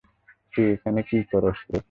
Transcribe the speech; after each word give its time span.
তুই 0.53 0.65
এখানে 0.75 0.99
কী 1.09 1.17
করস 1.31 1.59
বে? 1.67 1.77